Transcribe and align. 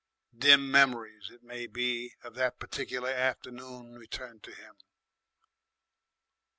Dim 0.35 0.71
memories, 0.71 1.29
it 1.29 1.43
may 1.43 1.67
be, 1.67 2.15
of 2.23 2.33
that 2.33 2.57
particular 2.57 3.11
afternoon 3.11 3.99
returned 3.99 4.41
to 4.41 4.51
him. 4.51 4.73